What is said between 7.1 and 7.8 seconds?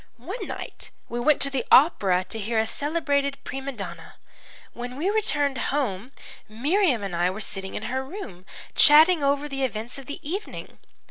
I were sitting